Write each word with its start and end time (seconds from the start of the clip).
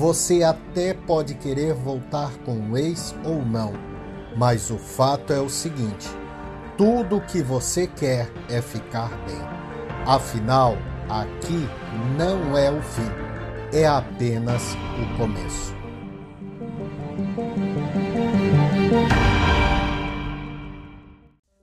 você 0.00 0.42
até 0.42 0.94
pode 0.94 1.34
querer 1.34 1.74
voltar 1.74 2.34
com 2.38 2.70
o 2.70 2.78
ex 2.78 3.14
ou 3.22 3.44
não, 3.44 3.74
mas 4.34 4.70
o 4.70 4.78
fato 4.78 5.30
é 5.30 5.38
o 5.38 5.50
seguinte: 5.50 6.08
tudo 6.78 7.18
o 7.18 7.20
que 7.20 7.42
você 7.42 7.86
quer 7.86 8.26
é 8.48 8.62
ficar 8.62 9.10
bem. 9.26 9.36
Afinal, 10.06 10.72
aqui 11.06 11.68
não 12.16 12.56
é 12.56 12.70
o 12.70 12.80
fim, 12.80 13.76
é 13.76 13.86
apenas 13.86 14.72
o 14.72 15.18
começo. 15.18 15.74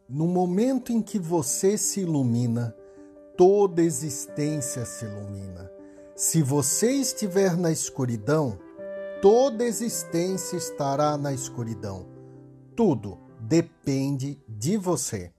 No 0.08 0.28
momento 0.28 0.92
em 0.92 1.02
que 1.02 1.18
você 1.18 1.76
se 1.76 2.02
ilumina, 2.02 2.76
toda 3.36 3.82
existência 3.82 4.86
se 4.86 5.06
ilumina. 5.06 5.77
Se 6.18 6.42
você 6.42 6.94
estiver 6.94 7.56
na 7.56 7.72
escuridão, 7.72 8.58
toda 9.22 9.64
existência 9.64 10.58
estará 10.58 11.16
na 11.16 11.32
escuridão. 11.32 12.08
Tudo 12.76 13.20
depende 13.40 14.42
de 14.50 14.78
você. 14.78 15.32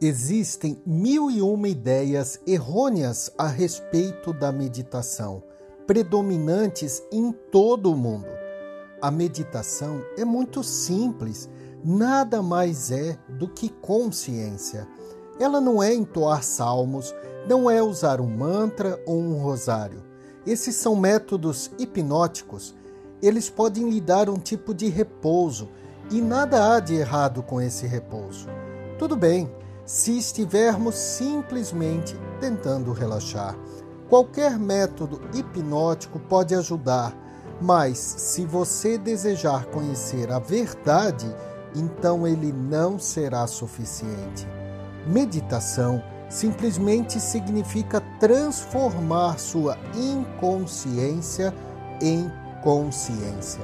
Existem 0.00 0.80
mil 0.86 1.32
e 1.32 1.42
uma 1.42 1.66
ideias 1.68 2.40
errôneas 2.46 3.28
a 3.36 3.48
respeito 3.48 4.32
da 4.32 4.52
meditação, 4.52 5.42
predominantes 5.84 7.02
em 7.10 7.32
todo 7.32 7.90
o 7.90 7.96
mundo. 7.96 8.28
A 9.02 9.10
meditação 9.10 10.00
é 10.16 10.24
muito 10.24 10.62
simples, 10.62 11.50
nada 11.84 12.40
mais 12.40 12.92
é 12.92 13.18
do 13.28 13.48
que 13.48 13.68
consciência. 13.68 14.86
Ela 15.40 15.60
não 15.60 15.82
é 15.82 15.92
entoar 15.92 16.44
salmos, 16.44 17.12
não 17.48 17.70
é 17.70 17.82
usar 17.82 18.20
um 18.20 18.28
mantra 18.28 19.02
ou 19.06 19.18
um 19.18 19.38
rosário. 19.38 20.13
Esses 20.46 20.76
são 20.76 20.94
métodos 20.94 21.70
hipnóticos. 21.78 22.74
Eles 23.22 23.48
podem 23.48 23.88
lhe 23.88 24.00
dar 24.00 24.28
um 24.28 24.36
tipo 24.36 24.74
de 24.74 24.88
repouso 24.88 25.68
e 26.10 26.20
nada 26.20 26.74
há 26.74 26.80
de 26.80 26.94
errado 26.94 27.42
com 27.42 27.60
esse 27.60 27.86
repouso. 27.86 28.48
Tudo 28.98 29.16
bem, 29.16 29.50
se 29.86 30.18
estivermos 30.18 30.94
simplesmente 30.94 32.16
tentando 32.40 32.92
relaxar. 32.92 33.56
Qualquer 34.08 34.58
método 34.58 35.20
hipnótico 35.34 36.18
pode 36.18 36.54
ajudar, 36.54 37.16
mas 37.60 37.98
se 37.98 38.44
você 38.44 38.98
desejar 38.98 39.66
conhecer 39.66 40.30
a 40.30 40.38
verdade, 40.38 41.26
então 41.74 42.26
ele 42.26 42.52
não 42.52 42.98
será 42.98 43.46
suficiente. 43.46 44.46
Meditação 45.06 46.02
simplesmente 46.34 47.20
significa 47.20 48.00
transformar 48.18 49.38
sua 49.38 49.78
inconsciência 49.94 51.54
em 52.02 52.28
consciência. 52.60 53.62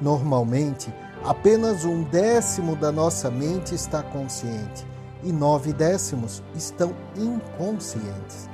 Normalmente, 0.00 0.90
apenas 1.22 1.84
um 1.84 2.02
décimo 2.04 2.74
da 2.74 2.90
nossa 2.90 3.30
mente 3.30 3.74
está 3.74 4.02
consciente 4.02 4.86
e 5.22 5.30
nove 5.30 5.70
décimos 5.74 6.42
estão 6.54 6.94
inconscientes. 7.14 8.48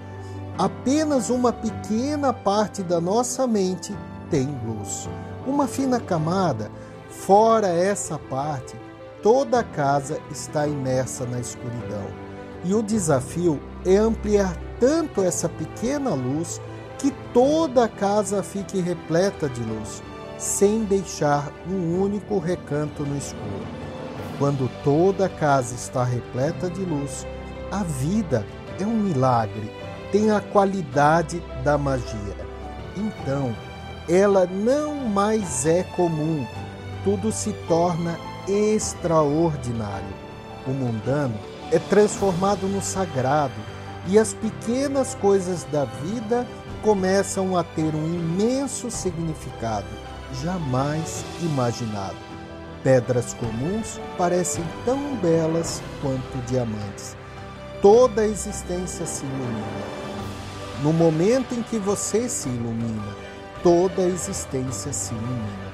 Apenas 0.59 1.31
uma 1.31 1.53
pequena 1.53 2.33
parte 2.33 2.83
da 2.83 3.01
nossa 3.01 3.47
mente 3.47 3.97
tem 4.31 4.49
luz. 4.67 5.09
Uma 5.47 5.69
fina 5.69 6.01
camada, 6.01 6.73
fora 7.09 7.69
essa 7.69 8.19
parte, 8.19 8.75
toda 9.23 9.61
a 9.61 9.65
casa 9.65 10.19
está 10.29 10.67
imersa 10.67 11.25
na 11.25 11.39
escuridão. 11.39 12.24
E 12.65 12.75
o 12.75 12.83
desafio 12.83 13.61
é 13.85 13.97
ampliar 13.97 14.57
tanto 14.81 15.23
essa 15.23 15.49
pequena 15.49 16.11
luz 16.15 16.61
que 16.99 17.11
toda 17.33 17.85
a 17.85 17.89
casa 17.89 18.43
fique 18.43 18.81
repleta 18.81 19.49
de 19.49 19.63
luz, 19.63 20.03
sem 20.39 20.85
deixar 20.85 21.53
um 21.69 22.01
único 22.01 22.39
recanto 22.39 23.05
no 23.05 23.17
escuro. 23.17 23.67
Quando 24.39 24.71
toda 24.83 25.27
a 25.27 25.29
casa 25.29 25.75
está 25.75 26.03
repleta 26.03 26.71
de 26.71 26.81
luz, 26.81 27.27
a 27.71 27.85
vida 27.85 28.47
é 28.81 28.87
um 28.87 28.97
milagre, 28.97 29.71
tem 30.11 30.31
a 30.31 30.41
qualidade 30.41 31.43
da 31.63 31.77
magia. 31.77 32.37
Então, 32.97 33.55
ela 34.09 34.47
não 34.47 34.95
mais 34.95 35.67
é 35.67 35.83
comum, 35.83 36.47
tudo 37.05 37.31
se 37.31 37.53
torna 37.69 38.19
extraordinário. 38.49 40.25
O 40.67 40.71
mundano 40.71 41.39
é 41.73 41.79
transformado 41.79 42.67
no 42.67 42.83
sagrado 42.83 43.55
e 44.07 44.19
as 44.19 44.35
pequenas 44.35 45.15
coisas 45.15 45.65
da 45.65 45.85
vida 45.85 46.47
começam 46.83 47.57
a 47.57 47.65
ter 47.65 47.95
um 47.95 48.07
imenso 48.07 48.91
significado 48.91 49.87
jamais 50.43 51.25
imaginado. 51.43 52.17
Pedras 52.83 53.35
comuns 53.35 53.99
parecem 54.19 54.65
tão 54.85 55.17
belas 55.17 55.83
quanto 56.03 56.47
diamantes. 56.47 57.17
Toda 57.81 58.23
a 58.23 58.27
existência 58.27 59.07
se 59.07 59.25
ilumina. 59.25 60.05
No 60.83 60.93
momento 60.93 61.55
em 61.55 61.63
que 61.63 61.79
você 61.79 62.29
se 62.29 62.49
ilumina, 62.49 63.17
toda 63.63 64.03
a 64.03 64.07
existência 64.07 64.93
se 64.93 65.15
ilumina. 65.15 65.73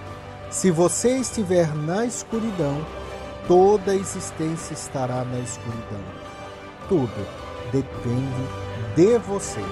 Se 0.50 0.70
você 0.70 1.16
estiver 1.18 1.74
na 1.74 2.04
escuridão, 2.04 2.84
toda 3.46 3.92
a 3.92 3.96
existência 3.96 4.74
estará 4.74 5.24
na 5.24 5.38
escuridão. 5.40 6.04
Tudo 6.88 7.26
depende 7.72 8.46
de 8.96 9.18
você. 9.18 9.64